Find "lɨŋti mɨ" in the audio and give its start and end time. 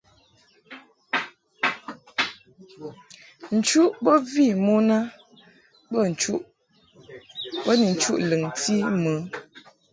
8.29-9.13